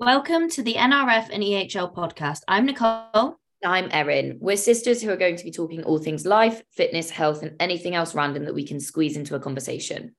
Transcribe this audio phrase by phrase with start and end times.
[0.00, 2.40] Welcome to the NRF and EHL podcast.
[2.48, 3.38] I'm Nicole.
[3.64, 4.38] I'm Erin.
[4.40, 7.94] We're sisters who are going to be talking all things life, fitness, health, and anything
[7.94, 10.16] else random that we can squeeze into a conversation.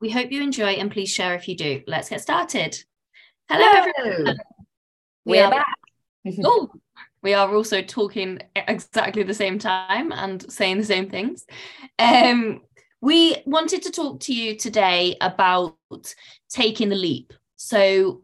[0.00, 1.82] We hope you enjoy and please share if you do.
[1.86, 2.82] Let's get started.
[3.48, 3.92] Hello, Hello.
[4.08, 4.38] everyone.
[5.24, 5.78] We We're are back.
[6.44, 6.72] oh,
[7.22, 11.46] we are also talking exactly the same time and saying the same things.
[12.00, 12.62] Um,
[13.00, 15.76] we wanted to talk to you today about
[16.50, 17.32] taking the leap.
[17.54, 18.22] So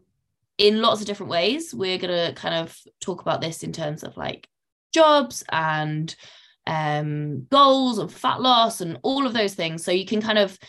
[0.59, 1.73] in lots of different ways.
[1.73, 4.47] We're going to kind of talk about this in terms of like
[4.93, 6.13] jobs and
[6.67, 9.83] um, goals and fat loss and all of those things.
[9.83, 10.59] So you can kind of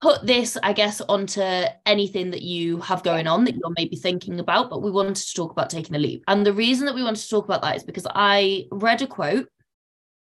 [0.00, 1.42] put this, I guess, onto
[1.86, 4.70] anything that you have going on that you're maybe thinking about.
[4.70, 6.22] But we wanted to talk about taking the leap.
[6.28, 9.06] And the reason that we wanted to talk about that is because I read a
[9.06, 9.48] quote,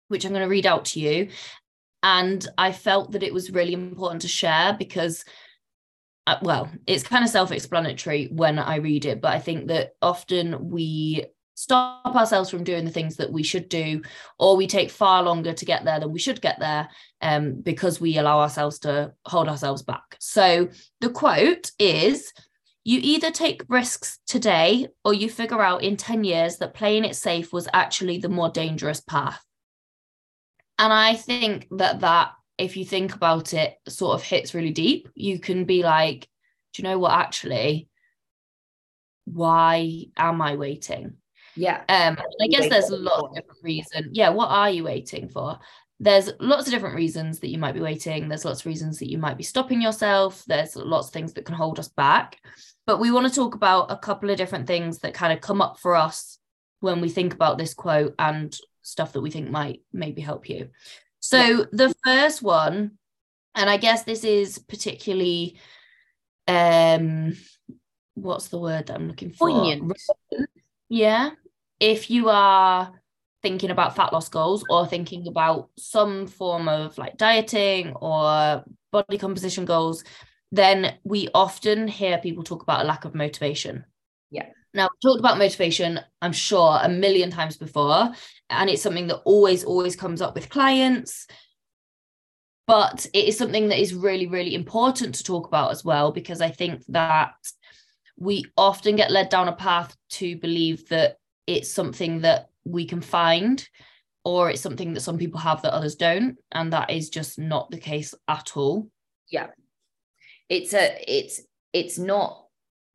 [0.07, 1.27] which I'm going to read out to you.
[2.03, 5.25] And I felt that it was really important to share because
[6.41, 10.69] well, it's kind of self explanatory when I read it, but I think that often
[10.69, 11.25] we
[11.57, 14.01] stop ourselves from doing the things that we should do,
[14.37, 16.87] or we take far longer to get there than we should get there
[17.21, 20.15] um, because we allow ourselves to hold ourselves back.
[20.19, 20.69] So
[21.01, 22.31] the quote is
[22.83, 27.15] You either take risks today or you figure out in 10 years that playing it
[27.15, 29.43] safe was actually the more dangerous path.
[30.79, 35.09] And I think that that if you think about it, sort of hits really deep.
[35.15, 36.27] You can be like,
[36.73, 37.11] do you know what?
[37.11, 37.87] Actually,
[39.25, 41.13] why am I waiting?
[41.55, 41.81] Yeah.
[41.89, 44.09] Um, I guess there's a lot of different reasons.
[44.11, 45.59] Yeah, what are you waiting for?
[45.99, 48.29] There's lots of different reasons that you might be waiting.
[48.29, 50.43] There's lots of reasons that you might be stopping yourself.
[50.45, 52.39] There's lots of things that can hold us back.
[52.85, 55.61] But we want to talk about a couple of different things that kind of come
[55.61, 56.37] up for us
[56.79, 60.69] when we think about this quote and stuff that we think might maybe help you.
[61.19, 61.63] So yeah.
[61.71, 62.97] the first one,
[63.55, 65.59] and I guess this is particularly
[66.47, 67.33] um
[68.13, 69.49] what's the word that I'm looking for?
[69.49, 69.93] Poignant.
[70.89, 71.31] Yeah.
[71.79, 72.91] If you are
[73.43, 79.17] thinking about fat loss goals or thinking about some form of like dieting or body
[79.17, 80.03] composition goals,
[80.51, 83.85] then we often hear people talk about a lack of motivation.
[84.31, 84.47] Yeah.
[84.77, 88.11] Now, we talked about motivation, I'm sure, a million times before.
[88.51, 91.25] And it's something that always, always comes up with clients.
[92.67, 96.41] But it is something that is really, really important to talk about as well, because
[96.41, 97.33] I think that
[98.17, 101.17] we often get led down a path to believe that
[101.47, 103.67] it's something that we can find
[104.23, 107.71] or it's something that some people have that others don't and that is just not
[107.71, 108.89] the case at all
[109.31, 109.47] yeah
[110.49, 111.39] it's a it's
[111.71, 112.46] it's not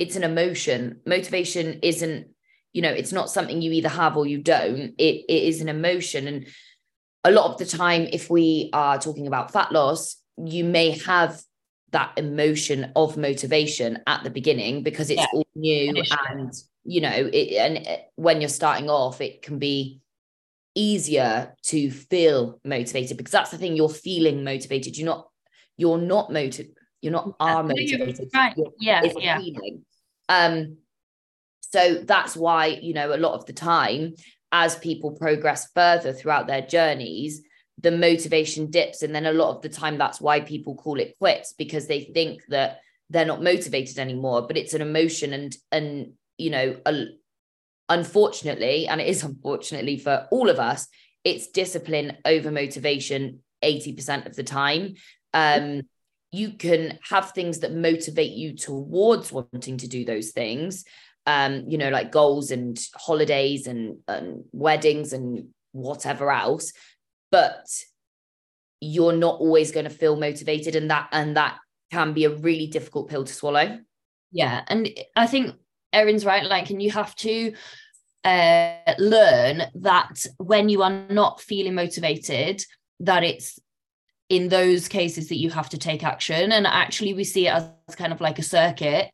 [0.03, 2.27] it's an emotion motivation isn't
[2.73, 5.69] you know it's not something you either have or you don't it, it is an
[5.69, 6.47] emotion and
[7.23, 11.41] a lot of the time if we are talking about fat loss you may have
[11.93, 15.27] that emotion of motivation at the beginning because it's yeah.
[15.33, 16.19] all new Initially.
[16.31, 16.53] and
[16.85, 20.01] you know it and it, when you're starting off it can be
[20.75, 25.29] easier to feel motivated because that's the thing you're feeling motivated you're not
[25.77, 29.85] you're not motivated you're not are motivated right yeah yeah feeling.
[30.29, 30.79] Um,
[31.61, 34.15] so that's why, you know, a lot of the time,
[34.51, 37.43] as people progress further throughout their journeys,
[37.81, 39.03] the motivation dips.
[39.03, 42.01] And then a lot of the time, that's why people call it quits because they
[42.01, 44.47] think that they're not motivated anymore.
[44.47, 47.05] But it's an emotion, and, and you know, a,
[47.89, 50.89] unfortunately, and it is unfortunately for all of us,
[51.25, 54.95] it's discipline over motivation 80% of the time.
[55.33, 55.83] Um,
[56.33, 60.85] you can have things that motivate you towards wanting to do those things
[61.27, 66.73] um you know like goals and holidays and, and weddings and whatever else
[67.31, 67.67] but
[68.81, 71.59] you're not always going to feel motivated and that and that
[71.93, 73.79] can be a really difficult pill to swallow.
[74.33, 75.55] Yeah and i think
[75.93, 77.55] erin's right like and you have to
[78.25, 82.65] uh, learn that when you are not feeling motivated
[83.01, 83.59] that it's
[84.33, 86.53] in those cases that you have to take action.
[86.53, 89.11] And actually we see it as kind of like a circuit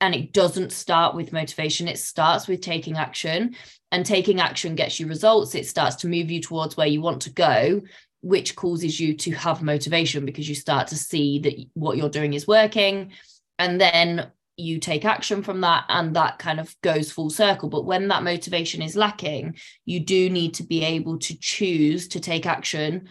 [0.00, 1.86] and it doesn't start with motivation.
[1.86, 3.54] It starts with taking action
[3.92, 5.54] and taking action gets you results.
[5.54, 7.80] It starts to move you towards where you want to go
[8.22, 12.34] which causes you to have motivation because you start to see that what you're doing
[12.34, 13.12] is working
[13.58, 17.70] and then you take action from that and that kind of goes full circle.
[17.70, 19.54] But when that motivation is lacking
[19.86, 23.08] you do need to be able to choose to take action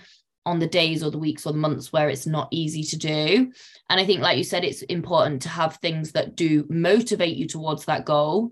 [0.50, 3.52] on the days or the weeks or the months where it's not easy to do.
[3.90, 7.48] And I think, like you said, it's important to have things that do motivate you
[7.48, 8.52] towards that goal.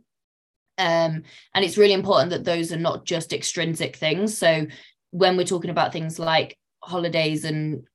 [0.77, 1.23] Um,
[1.55, 4.37] and it's really important that those are not just extrinsic things.
[4.37, 4.67] So
[5.09, 7.87] when we're talking about things like holidays and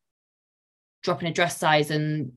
[1.05, 2.33] dropping a dress size and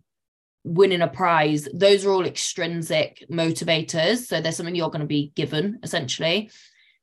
[0.64, 5.32] winning a prize those are all extrinsic motivators so there's something you're going to be
[5.36, 6.50] given essentially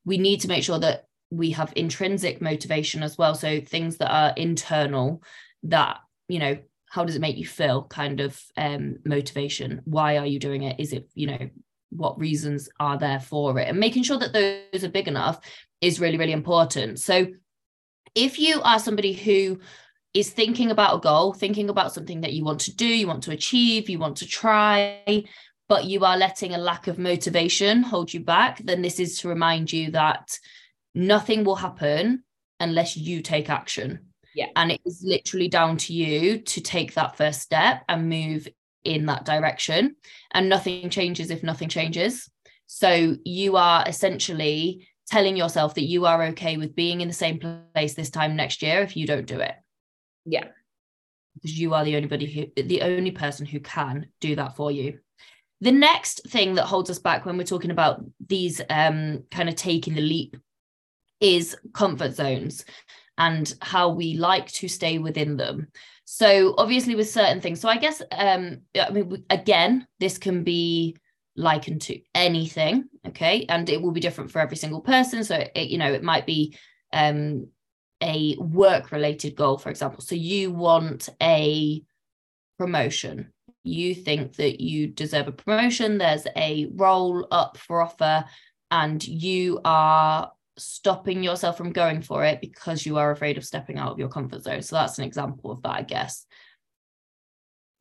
[0.04, 3.34] we need to make sure that we have intrinsic motivation as well.
[3.34, 5.22] So things that are internal
[5.64, 5.98] that
[6.28, 6.58] you know
[6.90, 9.80] how does it make you feel kind of um, motivation?
[9.84, 10.78] Why are you doing it?
[10.78, 11.48] Is it you know
[11.88, 13.68] what reasons are there for it?
[13.68, 15.40] And making sure that those are big enough
[15.80, 17.00] is really really important.
[17.00, 17.26] So
[18.14, 19.58] if you are somebody who
[20.12, 23.22] is thinking about a goal thinking about something that you want to do you want
[23.22, 25.24] to achieve you want to try
[25.70, 29.26] but you are letting a lack of motivation hold you back then this is to
[29.26, 30.38] remind you that
[30.94, 32.22] nothing will happen
[32.60, 34.46] unless you take action yeah.
[34.56, 38.48] And it is literally down to you to take that first step and move
[38.84, 39.96] in that direction.
[40.32, 42.30] And nothing changes if nothing changes.
[42.66, 47.38] So you are essentially telling yourself that you are okay with being in the same
[47.74, 49.54] place this time next year if you don't do it.
[50.24, 50.44] Yeah.
[51.34, 54.70] Because you are the only body who the only person who can do that for
[54.70, 54.98] you.
[55.60, 59.56] The next thing that holds us back when we're talking about these um kind of
[59.56, 60.36] taking the leap
[61.22, 62.64] is comfort zones
[63.16, 65.68] and how we like to stay within them.
[66.04, 67.60] So obviously with certain things.
[67.60, 70.96] So I guess um I mean again this can be
[71.36, 73.46] likened to anything, okay?
[73.48, 75.24] And it will be different for every single person.
[75.24, 76.58] So it, you know it might be
[76.92, 77.46] um
[78.02, 80.02] a work related goal for example.
[80.02, 81.82] So you want a
[82.58, 83.32] promotion.
[83.62, 88.24] You think that you deserve a promotion, there's a role up for offer
[88.72, 93.78] and you are stopping yourself from going for it because you are afraid of stepping
[93.78, 94.62] out of your comfort zone.
[94.62, 96.26] So that's an example of that, I guess.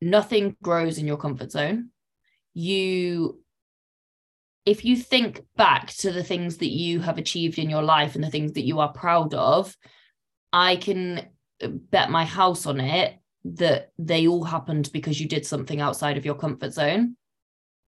[0.01, 1.89] Nothing grows in your comfort zone.
[2.53, 3.39] You,
[4.65, 8.23] if you think back to the things that you have achieved in your life and
[8.23, 9.75] the things that you are proud of,
[10.53, 11.27] I can
[11.59, 16.25] bet my house on it that they all happened because you did something outside of
[16.25, 17.15] your comfort zone.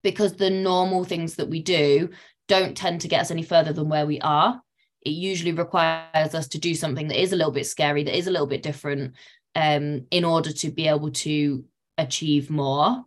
[0.02, 2.10] Because the normal things that we do
[2.46, 4.60] don't tend to get us any further than where we are
[5.04, 8.26] it usually requires us to do something that is a little bit scary, that is
[8.26, 9.14] a little bit different,
[9.54, 11.64] um, in order to be able to
[11.98, 13.04] achieve more.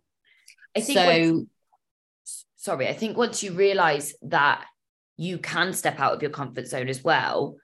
[0.76, 0.98] I think.
[0.98, 1.48] So, once,
[2.56, 4.64] sorry, I think once you realize that
[5.16, 7.56] you can step out of your comfort zone as well,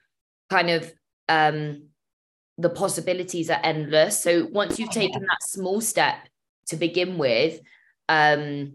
[0.51, 0.93] kind of
[1.29, 1.85] um,
[2.59, 4.21] the possibilities are endless.
[4.21, 6.17] So once you've taken that small step
[6.67, 7.61] to begin with,
[8.09, 8.75] um,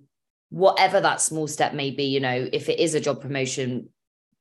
[0.50, 3.89] whatever that small step may be, you know, if it is a job promotion,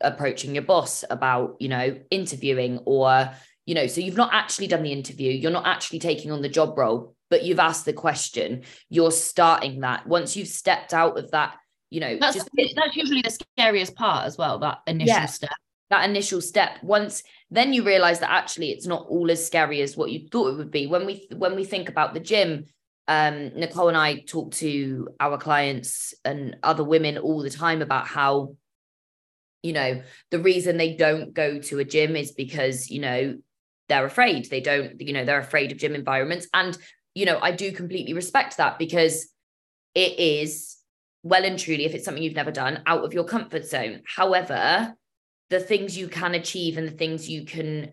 [0.01, 3.31] approaching your boss about you know interviewing or
[3.67, 6.49] you know so you've not actually done the interview you're not actually taking on the
[6.49, 10.07] job role but you've asked the question you're starting that.
[10.07, 11.57] Once you've stepped out of that
[11.91, 15.51] you know that's, just, that's usually the scariest part as well that initial yeah, step.
[15.91, 19.97] That initial step once then you realize that actually it's not all as scary as
[19.97, 20.87] what you thought it would be.
[20.87, 22.67] When we when we think about the gym
[23.09, 28.07] um, nicole and i talk to our clients and other women all the time about
[28.07, 28.55] how
[29.63, 33.39] you know the reason they don't go to a gym is because you know
[33.89, 34.51] they're afraid.
[34.51, 36.49] They don't you know they're afraid of gym environments.
[36.53, 36.77] And
[37.15, 39.29] you know i do completely respect that because
[39.95, 40.77] it is
[41.25, 44.03] well and truly if it's something you've never done out of your comfort zone.
[44.07, 44.95] However
[45.51, 47.93] the things you can achieve and the things you can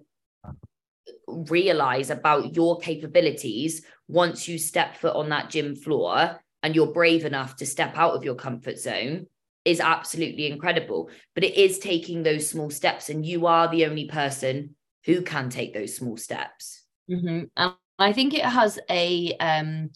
[1.28, 7.26] realize about your capabilities once you step foot on that gym floor and you're brave
[7.26, 9.26] enough to step out of your comfort zone
[9.66, 11.10] is absolutely incredible.
[11.34, 14.76] But it is taking those small steps, and you are the only person
[15.06, 16.84] who can take those small steps.
[17.10, 17.46] Mm-hmm.
[17.58, 19.92] And I think it has a um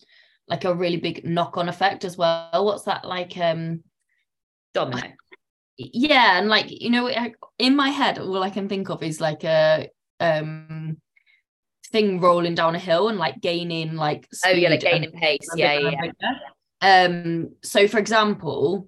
[0.48, 2.66] like a really big knock-on effect as well.
[2.66, 3.38] What's that like?
[3.38, 3.84] Um
[4.74, 5.14] domino.
[5.78, 7.10] Yeah, and like you know,
[7.58, 9.90] in my head, all I can think of is like a
[10.20, 10.98] um
[11.92, 15.48] thing rolling down a hill and like gaining like oh yeah, like gaining pace.
[15.56, 16.12] Yeah, yeah.
[16.82, 17.56] Um.
[17.64, 18.88] So, for example,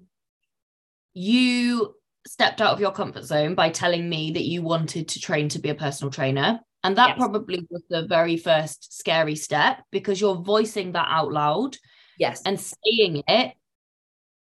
[1.14, 1.94] you
[2.26, 5.58] stepped out of your comfort zone by telling me that you wanted to train to
[5.58, 6.60] be a personal trainer.
[6.84, 7.18] And that yes.
[7.18, 11.76] probably was the very first scary step because you're voicing that out loud.
[12.18, 12.42] Yes.
[12.44, 13.52] And saying it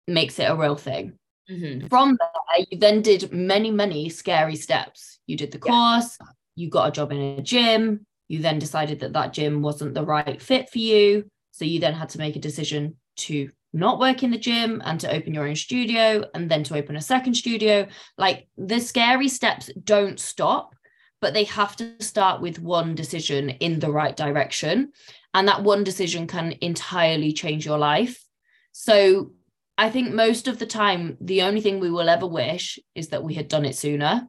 [0.07, 1.19] makes it a real thing.
[1.50, 1.89] Mm-hmm.
[1.89, 5.19] From there, you then did many, many scary steps.
[5.27, 6.27] You did the course, yeah.
[6.57, 10.05] you got a job in a gym, you then decided that that gym wasn't the
[10.05, 11.25] right fit for you.
[11.50, 14.99] So you then had to make a decision to not work in the gym and
[15.00, 17.87] to open your own studio and then to open a second studio.
[18.19, 20.75] Like the scary steps don't stop,
[21.21, 24.93] but they have to start with one decision in the right direction.
[25.35, 28.25] And that one decision can entirely change your life.
[28.73, 29.33] So
[29.79, 33.23] I think most of the time, the only thing we will ever wish is that
[33.23, 34.27] we had done it sooner.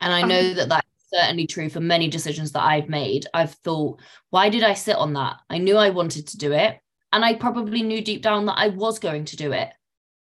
[0.00, 3.26] And I know um, that that's certainly true for many decisions that I've made.
[3.34, 4.00] I've thought,
[4.30, 5.36] why did I sit on that?
[5.50, 6.78] I knew I wanted to do it.
[7.12, 9.70] And I probably knew deep down that I was going to do it,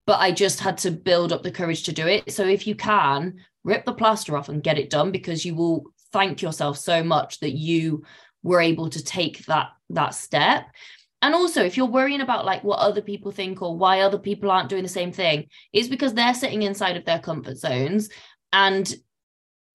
[0.06, 2.32] but I just had to build up the courage to do it.
[2.32, 5.84] So if you can, rip the plaster off and get it done because you will
[6.12, 8.04] thank yourself so much that you
[8.42, 10.66] were able to take that that step
[11.22, 14.50] and also if you're worrying about like what other people think or why other people
[14.50, 18.08] aren't doing the same thing it's because they're sitting inside of their comfort zones
[18.52, 18.94] and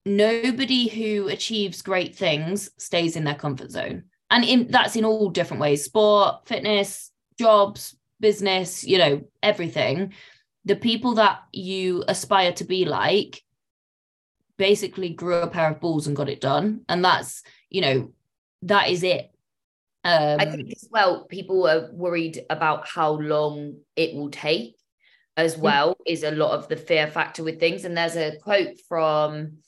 [0.04, 5.30] nobody who achieves great things stays in their comfort zone and in that's in all
[5.30, 10.12] different ways sport fitness jobs business you know everything.
[10.64, 13.42] The people that you aspire to be like
[14.56, 16.80] basically grew a pair of balls and got it done.
[16.88, 18.12] And that's you know
[18.62, 19.30] that is it.
[20.04, 24.76] Um, I think as well, people are worried about how long it will take
[25.36, 27.84] as well, is a lot of the fear factor with things.
[27.84, 29.58] And there's a quote from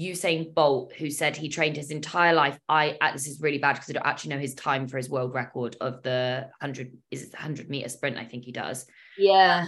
[0.00, 2.58] Usain Bolt who said he trained his entire life.
[2.68, 5.10] I uh, this is really bad because I don't actually know his time for his
[5.10, 8.16] world record of the hundred is it the hundred meter sprint.
[8.16, 8.86] I think he does.
[9.16, 9.66] Yeah.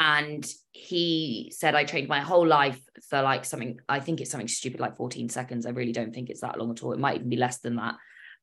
[0.00, 4.46] And he said, I trained my whole life for like something, I think it's something
[4.46, 5.66] stupid like 14 seconds.
[5.66, 6.92] I really don't think it's that long at all.
[6.92, 7.96] It might even be less than that.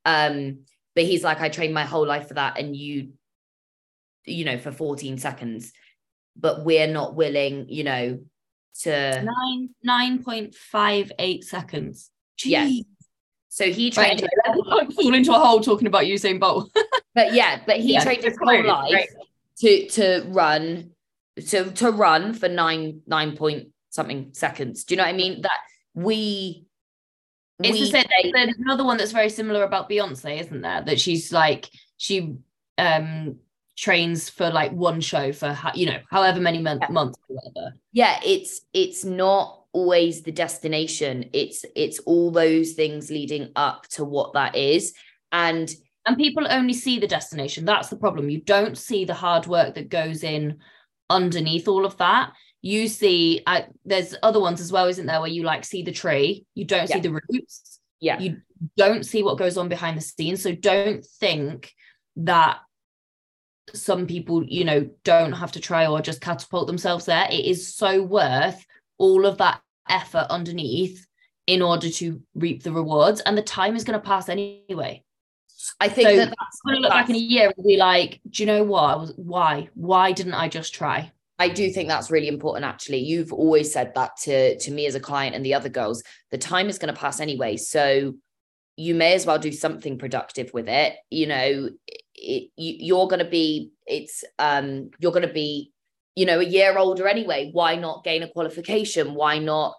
[0.04, 3.10] Um, but he's like i trained my whole life for that and you
[4.26, 5.72] you know for 14 seconds
[6.36, 8.20] but we're not willing you know
[8.82, 12.50] to nine nine point five eight seconds Jeez.
[12.50, 12.70] yeah
[13.50, 16.70] so he trained right, fall into a hole talking about Usain Bolt
[17.16, 19.08] but yeah but he yeah, trained his whole life right.
[19.60, 20.92] to to run
[21.48, 25.42] to to run for nine nine point something seconds do you know what I mean
[25.42, 25.60] that
[25.94, 26.66] we
[27.60, 28.32] it's the same.
[28.34, 30.82] There's another one that's very similar about Beyonce, isn't there?
[30.82, 32.36] That she's like she
[32.78, 33.38] um
[33.76, 36.92] trains for like one show for you know however many month, yeah.
[36.92, 37.76] months or whatever.
[37.92, 41.30] Yeah, it's it's not always the destination.
[41.34, 44.94] It's it's all those things leading up to what that is,
[45.32, 45.72] and
[46.06, 47.66] and people only see the destination.
[47.66, 48.30] That's the problem.
[48.30, 50.60] You don't see the hard work that goes in
[51.10, 52.34] underneath all of that
[52.66, 55.92] you see uh, there's other ones as well isn't there where you like see the
[55.92, 56.96] tree you don't yeah.
[56.96, 58.38] see the roots yeah you
[58.76, 61.72] don't see what goes on behind the scenes so don't think
[62.16, 62.58] that
[63.74, 67.76] some people you know don't have to try or just catapult themselves there it is
[67.76, 68.66] so worth
[68.98, 71.06] all of that effort underneath
[71.48, 75.02] in order to reap the rewards and the time is going to pass anyway
[75.80, 78.22] I think so that that's going to look back in a year and be like,
[78.30, 78.84] do you know what?
[78.84, 79.70] I was why?
[79.74, 81.12] Why didn't I just try?
[81.38, 83.00] I do think that's really important actually.
[83.00, 86.04] You've always said that to to me as a client and the other girls.
[86.32, 88.14] The time is going to pass anyway, so
[88.78, 90.96] you may as well do something productive with it.
[91.10, 91.70] You know,
[92.16, 95.72] it, you're going to be it's um you're going to be
[96.16, 97.50] you know a year older anyway.
[97.52, 99.14] Why not gain a qualification?
[99.14, 99.76] Why not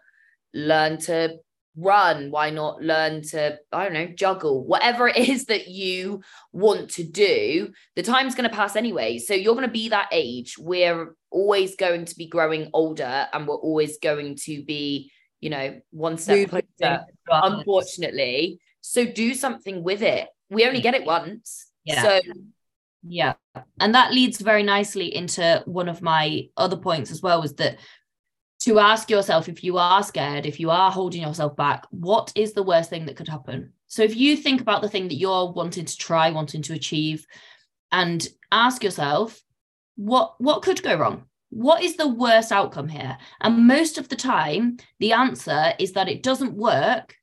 [0.54, 1.38] learn to
[1.76, 2.30] run?
[2.30, 4.64] Why not learn to i don't know juggle?
[4.64, 9.18] Whatever it is that you want to do the time's going to pass anyway.
[9.18, 10.56] So you're going to be that age.
[10.58, 15.80] We're always going to be growing older and we're always going to be you know
[15.90, 18.60] one step closer unfortunately.
[18.82, 20.28] So do something with it.
[20.48, 22.02] We only get it once yeah.
[22.02, 22.20] so
[23.08, 23.34] yeah
[23.80, 27.78] and that leads very nicely into one of my other points as well was that
[28.60, 32.52] to ask yourself if you are scared, if you are holding yourself back, what is
[32.52, 33.72] the worst thing that could happen?
[33.86, 37.26] So if you think about the thing that you're wanting to try, wanting to achieve,
[37.92, 39.40] and ask yourself,
[39.96, 41.26] what what could go wrong?
[41.50, 43.16] What is the worst outcome here?
[43.40, 47.14] And most of the time, the answer is that it doesn't work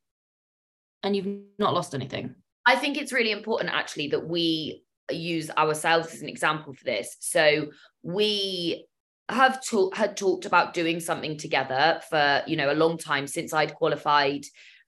[1.02, 2.34] and you've not lost anything.
[2.66, 7.16] I think it's really important actually that we use ourselves as an example for this.
[7.20, 7.68] So
[8.02, 8.86] we
[9.28, 13.52] have talked had talked about doing something together for you know a long time since
[13.52, 14.44] I'd qualified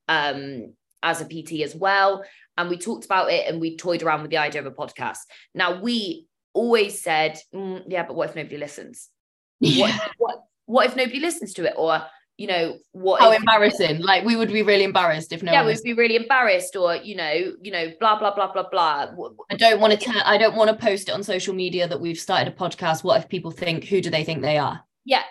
[0.09, 2.23] um, as a PT as well,
[2.56, 5.18] and we talked about it and we toyed around with the idea of a podcast.
[5.54, 9.09] Now we always said, mm, yeah, but what if nobody listens?
[9.59, 11.75] What, what what if nobody listens to it?
[11.76, 12.02] Or
[12.38, 14.00] you know what how embarrassing.
[14.00, 17.16] Like we would be really embarrassed if no yeah we'd be really embarrassed or you
[17.16, 19.09] know you know blah blah blah blah blah.
[19.50, 22.19] I don't want to i don't want to post it on social media that we've
[22.19, 23.05] started a podcast.
[23.05, 24.83] What if people think who do they think they are?
[25.05, 25.23] Yeah.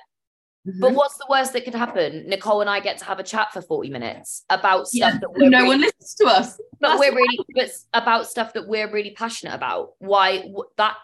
[0.67, 0.79] Mm-hmm.
[0.79, 2.27] but what's the worst that could happen?
[2.27, 5.19] Nicole and i get to have a chat for 40 minutes about stuff yeah.
[5.19, 6.57] that we're no really, one listens to us.
[6.79, 9.91] But that's we're really but about stuff that we're really passionate about.
[10.00, 10.43] Why
[10.77, 10.97] that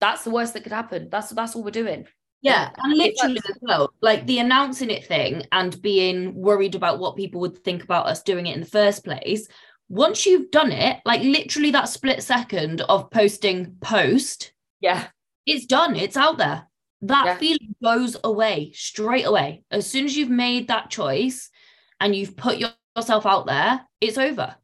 [0.00, 1.08] that's the worst that could happen.
[1.10, 2.06] That's that's all we're doing
[2.44, 7.16] yeah, and literally as well, like the announcing it thing and being worried about what
[7.16, 9.48] people would think about us doing it in the first place.
[9.88, 15.06] Once you've done it, like literally that split second of posting post, yeah,
[15.46, 15.96] it's done.
[15.96, 16.68] It's out there.
[17.00, 17.36] That yeah.
[17.38, 19.64] feeling goes away straight away.
[19.70, 21.50] As soon as you've made that choice
[21.98, 24.54] and you've put yourself out there, it's over.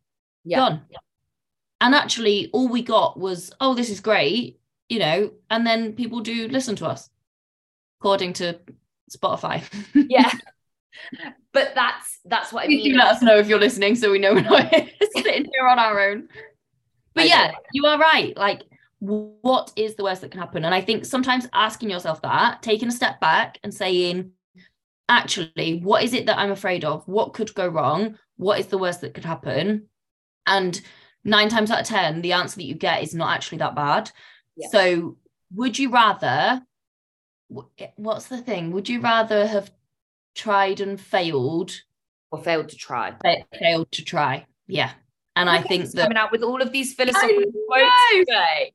[0.44, 0.56] Yeah.
[0.58, 0.82] Done.
[1.80, 4.58] and actually all we got was oh this is great
[4.88, 7.10] you know and then people do listen to us
[8.00, 8.58] according to
[9.10, 9.62] spotify.
[10.08, 10.32] Yeah.
[11.52, 14.18] But that's that's what i mean do let us know if you're listening so we
[14.18, 14.70] know we're not
[15.16, 16.28] sitting here on our own.
[17.14, 18.36] But I yeah you are right.
[18.36, 18.62] Like
[18.98, 20.64] what is the worst that can happen?
[20.64, 24.32] And i think sometimes asking yourself that taking a step back and saying
[25.08, 27.06] actually what is it that i'm afraid of?
[27.06, 28.18] What could go wrong?
[28.36, 29.86] What is the worst that could happen?
[30.46, 30.80] And
[31.24, 34.10] nine times out of ten the answer that you get is not actually that bad.
[34.56, 34.68] Yeah.
[34.70, 35.16] so
[35.54, 36.62] would you rather
[37.96, 39.70] what's the thing would you rather have
[40.34, 41.72] tried and failed
[42.30, 43.14] or failed to try
[43.58, 44.92] failed to try yeah
[45.36, 48.72] and I think that coming out with all of these philosophical quotes today.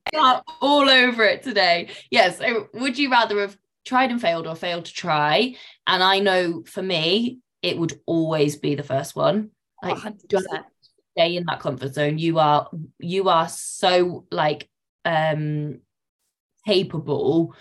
[0.62, 1.90] all over it today.
[2.10, 2.40] Yes.
[2.40, 5.56] So would you rather have tried and failed or failed to try?
[5.86, 9.52] And I know for me, it would always be the first one.
[9.84, 10.18] Like 100%.
[11.12, 12.18] stay in that comfort zone.
[12.18, 14.70] You are you are so like
[15.04, 15.82] um
[16.66, 17.54] capable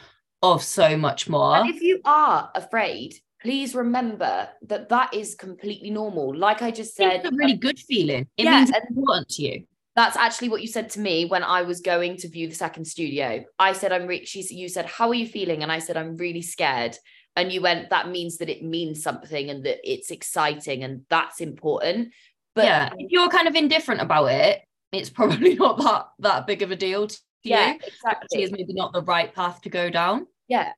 [0.53, 1.57] of so much more.
[1.57, 6.35] And if you are afraid, please remember that that is completely normal.
[6.35, 8.27] Like I just said, it's a really good feeling.
[8.37, 9.65] It yeah, means it's important to you.
[9.97, 12.85] That's actually what you said to me when I was going to view the second
[12.85, 13.45] studio.
[13.59, 15.63] I said, I'm re- she, you said, how are you feeling?
[15.63, 16.97] And I said, I'm really scared.
[17.37, 21.41] And you went, that means that it means something and that it's exciting and that's
[21.41, 22.13] important.
[22.55, 26.63] But yeah, if you're kind of indifferent about it, it's probably not that that big
[26.63, 27.81] of a deal to yeah, you.
[27.87, 28.43] exactly.
[28.43, 30.27] Is maybe not the right path to go down.
[30.49, 30.73] Yeah,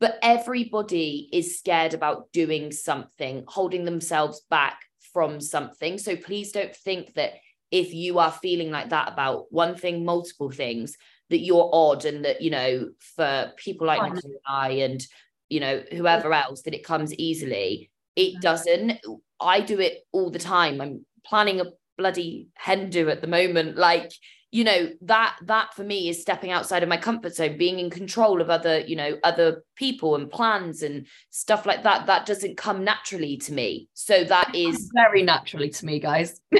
[0.00, 4.80] but everybody is scared about doing something, holding themselves back
[5.12, 5.98] from something.
[5.98, 7.32] So please don't think that
[7.70, 10.96] if you are feeling like that about one thing, multiple things,
[11.30, 15.06] that you're odd and that, you know, for people like oh, and I and,
[15.48, 17.90] you know, whoever else, that it comes easily.
[18.16, 18.98] It doesn't.
[19.40, 20.80] I do it all the time.
[20.80, 23.76] I'm planning a bloody hen do at the moment.
[23.76, 24.12] Like,
[24.50, 27.90] you know that that for me is stepping outside of my comfort zone being in
[27.90, 32.56] control of other you know other people and plans and stuff like that that doesn't
[32.56, 33.88] come naturally to me.
[33.92, 36.40] So that is very naturally to me guys.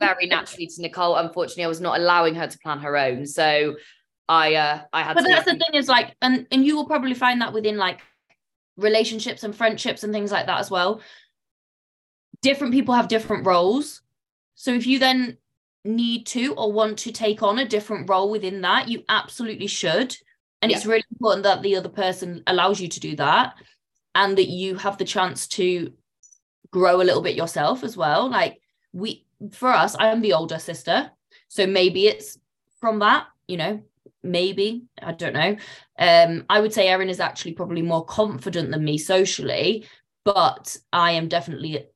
[0.00, 1.16] Very naturally to nicole.
[1.16, 3.26] Unfortunately i was not allowing her to plan her own.
[3.26, 3.76] So
[4.28, 7.14] i uh i had but that's the thing is like and and you will probably
[7.14, 8.00] find that within like
[8.76, 11.00] relationships and friendships and things like that as well.
[12.42, 14.02] Different people have different roles.
[14.56, 15.38] So if you then
[15.84, 20.16] need to or want to take on a different role within that, you absolutely should.
[20.62, 20.78] And yeah.
[20.78, 23.54] it's really important that the other person allows you to do that
[24.14, 25.92] and that you have the chance to
[26.70, 28.30] grow a little bit yourself as well.
[28.30, 28.60] Like
[28.92, 31.10] we for us, I'm the older sister.
[31.48, 32.38] So maybe it's
[32.80, 33.82] from that, you know,
[34.22, 35.56] maybe, I don't know.
[35.98, 39.86] Um, I would say Erin is actually probably more confident than me socially,
[40.24, 41.86] but I am definitely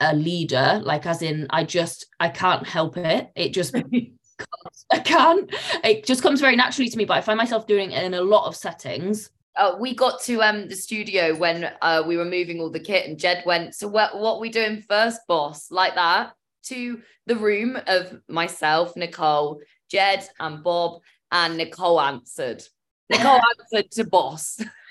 [0.00, 3.30] a leader like as in i just i can't help it.
[3.34, 3.74] It just
[4.92, 5.50] i can't
[5.82, 8.20] it just comes very naturally to me but i find myself doing it in a
[8.20, 9.30] lot of settings.
[9.56, 13.08] Uh, we got to um the studio when uh, we were moving all the kit
[13.08, 15.70] and jed went so what what we doing first boss?
[15.70, 16.32] Like that
[16.64, 21.00] to the room of myself nicole jed and bob
[21.32, 22.62] and nicole answered.
[23.10, 24.60] Nicole answered to boss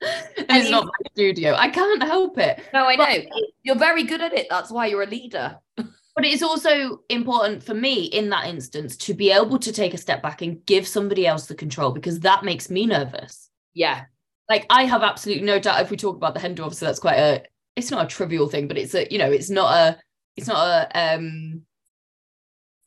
[0.00, 1.54] it's not my studio.
[1.54, 2.60] I can't help it.
[2.72, 3.24] No, I but, know.
[3.62, 4.46] You're very good at it.
[4.48, 5.58] That's why you're a leader.
[5.76, 9.98] but it's also important for me in that instance to be able to take a
[9.98, 13.50] step back and give somebody else the control because that makes me nervous.
[13.74, 14.04] Yeah.
[14.48, 17.18] Like I have absolutely no doubt if we talk about the Hendo, obviously that's quite
[17.18, 17.44] a
[17.76, 19.98] it's not a trivial thing, but it's a, you know, it's not a
[20.36, 21.62] it's not a um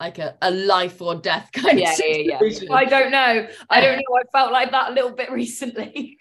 [0.02, 2.66] like a, a life or death kind yeah, of situation.
[2.66, 2.74] Yeah, yeah.
[2.74, 3.48] I don't know.
[3.70, 4.16] I don't know.
[4.16, 6.18] I felt like that a little bit recently.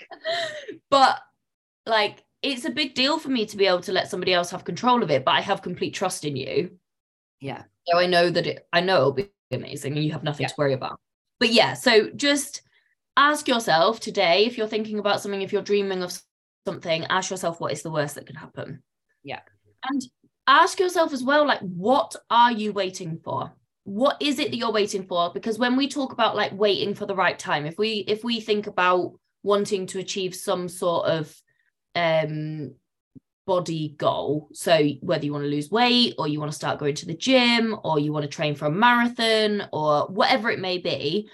[0.89, 1.19] but
[1.85, 4.63] like it's a big deal for me to be able to let somebody else have
[4.63, 6.77] control of it, but I have complete trust in you.
[7.39, 7.63] Yeah.
[7.87, 10.49] So I know that it I know it'll be amazing and you have nothing yeah.
[10.49, 10.99] to worry about.
[11.39, 12.61] But yeah, so just
[13.17, 16.13] ask yourself today if you're thinking about something, if you're dreaming of
[16.67, 18.83] something, ask yourself what is the worst that could happen.
[19.23, 19.41] Yeah.
[19.89, 20.01] And
[20.47, 23.51] ask yourself as well, like, what are you waiting for?
[23.83, 25.31] What is it that you're waiting for?
[25.33, 28.39] Because when we talk about like waiting for the right time if we if we
[28.39, 29.13] think about
[29.43, 31.35] wanting to achieve some sort of
[31.95, 32.73] um
[33.47, 36.93] body goal so whether you want to lose weight or you want to start going
[36.93, 40.77] to the gym or you want to train for a marathon or whatever it may
[40.77, 41.27] be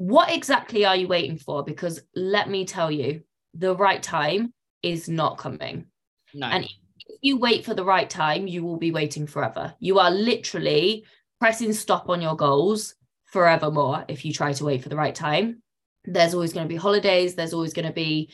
[0.00, 1.62] what exactly are you waiting for?
[1.62, 3.20] Because let me tell you
[3.52, 5.88] the right time is not coming.
[6.32, 6.46] No.
[6.46, 9.74] and if you wait for the right time you will be waiting forever.
[9.78, 11.04] You are literally
[11.40, 15.62] pressing stop on your goals forevermore if you try to wait for the right time.
[16.04, 17.34] There's always going to be holidays.
[17.34, 18.32] There's always going to be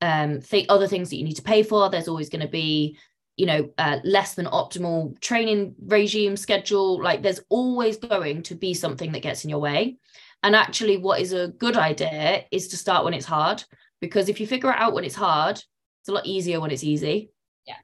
[0.00, 1.90] um, th- other things that you need to pay for.
[1.90, 2.98] There's always going to be
[3.36, 8.74] you know uh, less than optimal training regime schedule like there's always going to be
[8.74, 9.96] something that gets in your way
[10.42, 13.64] and actually what is a good idea is to start when it's hard
[14.00, 16.84] because if you figure it out when it's hard it's a lot easier when it's
[16.84, 17.30] easy
[17.66, 17.74] yeah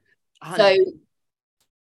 [0.43, 0.55] 100%.
[0.55, 0.77] so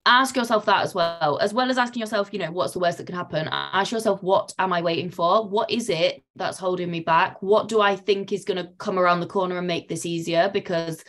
[0.06, 2.98] ask yourself that as well as well as asking yourself you know what's the worst
[2.98, 3.48] that can happen?
[3.50, 5.48] Ask yourself what am i waiting for?
[5.48, 7.40] What is it that's holding me back?
[7.42, 10.50] What do i think is going to come around the corner and make this easier?
[10.52, 11.02] Because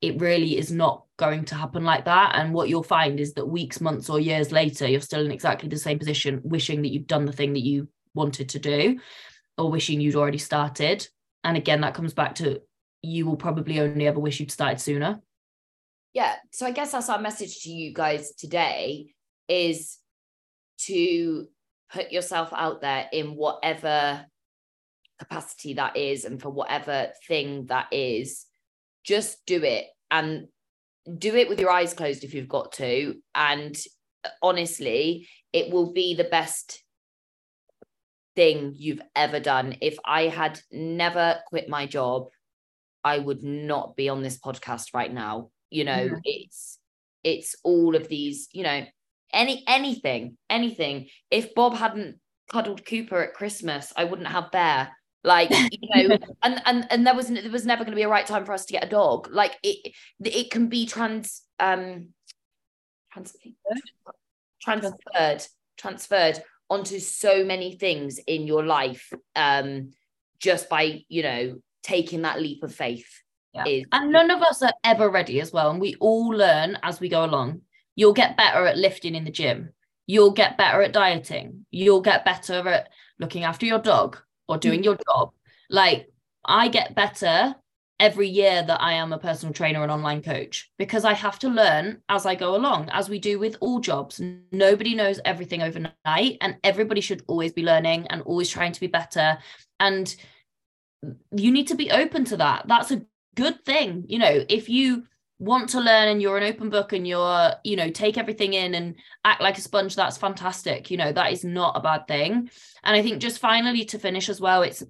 [0.00, 2.32] it really is not going to happen like that.
[2.34, 5.68] And what you'll find is that weeks months or years later you're still in exactly
[5.68, 9.00] the same position wishing that you've done the thing that you wanted to do
[9.56, 11.06] or wishing you'd already started.
[11.42, 12.60] And again that comes back to
[13.02, 15.20] you will probably only ever wish you'd started sooner
[16.14, 19.06] yeah so i guess that's our message to you guys today
[19.48, 19.98] is
[20.78, 21.46] to
[21.92, 24.24] put yourself out there in whatever
[25.18, 28.46] capacity that is and for whatever thing that is.
[29.04, 30.48] Just do it and
[31.18, 33.14] do it with your eyes closed if you've got to.
[33.34, 33.76] And
[34.42, 36.82] honestly it will be the best
[38.34, 39.76] thing you've ever done.
[39.80, 42.28] If i had never quit my job
[43.04, 46.78] i would not be on this podcast right now you know it's
[47.22, 48.84] it's all of these you know
[49.32, 51.08] any anything anything.
[51.30, 54.90] If bob hadn't cuddled cooper at christmas i wouldn't have bear.
[55.24, 58.08] Like you know and and and there was there was never going to be a
[58.08, 59.28] right time for us to get a dog.
[59.32, 62.10] Like it it can be trans um
[63.10, 63.40] transferred
[64.60, 65.46] transferred
[65.78, 69.92] transferred onto so many things in your life um
[70.38, 73.23] just by you know taking that leap of faith
[73.54, 73.64] yeah.
[73.66, 75.70] Is, and none of us are ever ready as well.
[75.70, 77.60] And we all learn as we go along.
[77.96, 79.70] You'll get better at lifting in the gym.
[80.06, 81.64] You'll get better at dieting.
[81.70, 82.88] You'll get better at
[83.18, 84.84] looking after your dog or doing mm.
[84.84, 85.30] your job.
[85.70, 86.08] Like
[86.44, 87.54] I get better
[88.00, 91.48] every year that I am a personal trainer and online coach because I have to
[91.48, 94.20] learn as I go along, as we do with all jobs.
[94.50, 98.88] Nobody knows everything overnight, and everybody should always be learning and always trying to be
[98.88, 99.38] better.
[99.78, 100.14] And
[101.34, 102.66] you need to be open to that.
[102.66, 103.02] That's a
[103.34, 105.04] good thing you know if you
[105.40, 108.74] want to learn and you're an open book and you're you know take everything in
[108.74, 108.94] and
[109.24, 112.48] act like a sponge that's fantastic you know that is not a bad thing.
[112.84, 114.82] And i think just finally to finish as well it's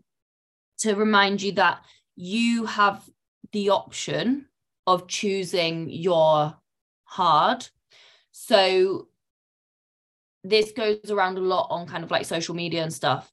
[0.79, 1.83] to remind you that
[2.17, 3.09] you have
[3.53, 4.47] the option
[4.87, 6.57] of choosing your
[7.05, 7.69] hard.
[8.33, 9.09] So
[10.43, 13.33] this goes around a lot on kind of like social media and stuff.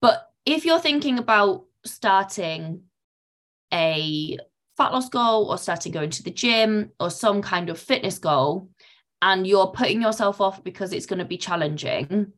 [0.00, 2.84] But if you're thinking about starting
[3.72, 4.38] a
[4.76, 8.68] fat loss goal or starting going to the gym or some kind of fitness goal
[9.20, 12.32] and you're putting yourself off because it's going to be challenging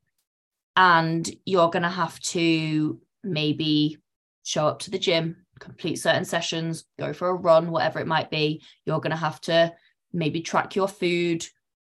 [0.76, 3.98] and you're going to have to maybe
[4.42, 8.30] show up to the gym complete certain sessions go for a run whatever it might
[8.30, 8.62] be.
[8.84, 9.72] You're going to have to
[10.12, 11.46] maybe track your food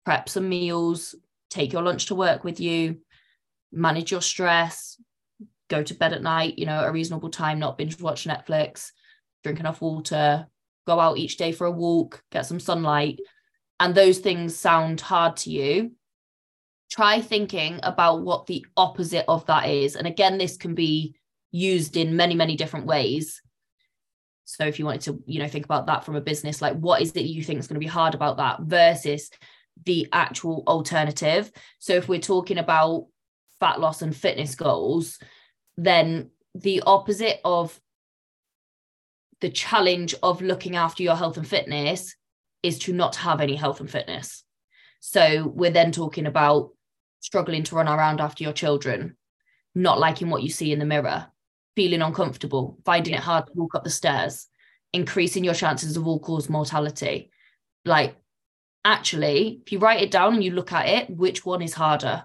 [0.05, 1.15] prep some meals
[1.51, 2.99] take your lunch to work with you
[3.73, 5.01] manage your stress
[5.69, 8.91] go to bed at night you know a reasonable time not binge watch netflix
[9.43, 10.47] drink enough water,
[10.87, 13.21] go out each day for a walk, get some sunlight,
[13.81, 15.93] and those things sound hard to you,
[16.91, 19.97] try thinking about what the opposite of that is.
[19.97, 21.15] And again, this can be
[21.51, 23.41] used in many, many different ways.
[24.45, 27.03] So if you wanted to, you know, think about that from a business, like what
[27.03, 29.31] is it you think is going to be hard about that versus
[29.85, 31.53] the actual alternative.
[31.79, 33.07] So if we're talking about
[33.61, 35.19] fat loss and fitness goals,
[35.77, 37.79] then the opposite of
[39.41, 42.15] the challenge of looking after your health and fitness
[42.63, 44.45] is to not have any health and fitness.
[45.01, 46.71] So we're then talking about
[47.21, 49.17] struggling to run around after your children,
[49.75, 51.27] not liking what you see in the mirror,
[51.77, 54.49] feeling uncomfortable, finding it hard to walk up the stairs,
[54.93, 57.31] increasing your chances of all cause mortality.
[57.85, 58.17] Like,
[58.85, 62.25] actually, if you write it down and you look at it, which one is harder?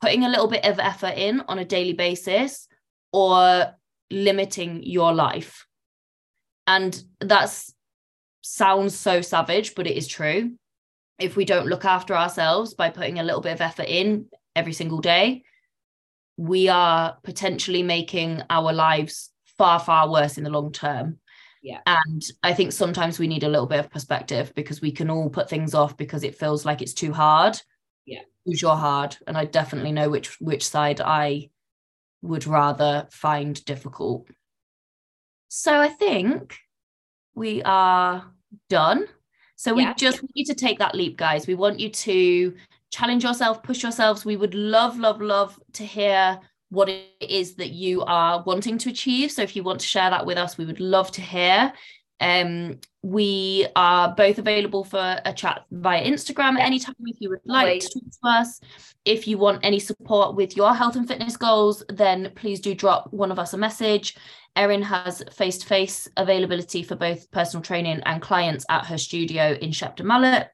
[0.00, 2.68] Putting a little bit of effort in on a daily basis
[3.12, 3.74] or
[4.10, 5.66] limiting your life?
[6.66, 7.56] And that
[8.42, 10.52] sounds so savage, but it is true.
[11.18, 14.72] If we don't look after ourselves by putting a little bit of effort in every
[14.72, 15.44] single day,
[16.36, 21.18] we are potentially making our lives far, far worse in the long term.
[21.62, 21.80] Yeah.
[21.86, 25.30] And I think sometimes we need a little bit of perspective because we can all
[25.30, 27.60] put things off because it feels like it's too hard.
[28.04, 28.20] Yeah.
[28.44, 29.16] Who's your hard?
[29.26, 31.50] And I definitely know which which side I
[32.22, 34.28] would rather find difficult.
[35.58, 36.58] So I think
[37.34, 38.30] we are
[38.68, 39.06] done.
[39.56, 39.94] So we yeah.
[39.94, 41.46] just want you to take that leap, guys.
[41.46, 42.54] We want you to
[42.90, 44.26] challenge yourself, push yourselves.
[44.26, 46.38] We would love, love, love to hear
[46.68, 49.32] what it is that you are wanting to achieve.
[49.32, 51.72] So if you want to share that with us, we would love to hear.
[52.20, 56.64] Um, we are both available for a chat via Instagram yeah.
[56.64, 57.82] anytime if you would like Wait.
[57.82, 58.60] to talk to us.
[59.04, 63.12] If you want any support with your health and fitness goals, then please do drop
[63.12, 64.16] one of us a message.
[64.56, 69.52] Erin has face to face availability for both personal training and clients at her studio
[69.52, 70.48] in Shepton Mallet.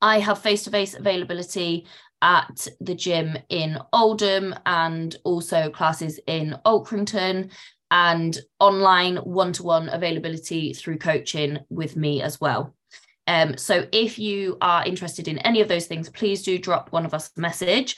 [0.00, 1.86] I have face to face availability
[2.22, 7.50] at the gym in Oldham and also classes in Alkrington
[7.90, 12.74] and online one to one availability through coaching with me as well.
[13.26, 17.04] Um, so if you are interested in any of those things, please do drop one
[17.04, 17.96] of us a message.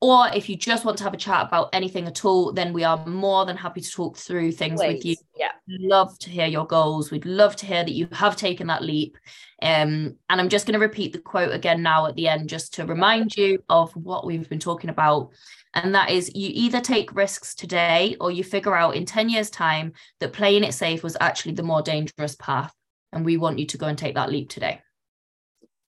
[0.00, 2.82] Or if you just want to have a chat about anything at all, then we
[2.82, 5.14] are more than happy to talk through things with you.
[5.36, 5.52] Yeah.
[5.68, 7.12] Love to hear your goals.
[7.12, 9.16] We'd love to hear that you have taken that leap.
[9.62, 12.74] Um, and I'm just going to repeat the quote again now at the end, just
[12.74, 15.30] to remind you of what we've been talking about.
[15.74, 19.50] And that is you either take risks today or you figure out in 10 years'
[19.50, 22.72] time that playing it safe was actually the more dangerous path.
[23.12, 24.80] And we want you to go and take that leap today.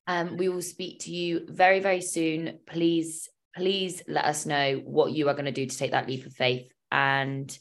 [0.06, 2.58] Um, we will speak to you very, very soon.
[2.66, 6.26] Please, please let us know what you are going to do to take that leap
[6.26, 6.70] of faith.
[6.90, 7.56] And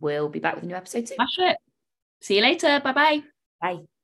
[0.00, 1.16] we'll be back with a new episode soon.
[1.16, 1.56] Smash it.
[2.20, 2.80] See you later.
[2.82, 3.22] Bye-bye.
[3.60, 3.95] Bye.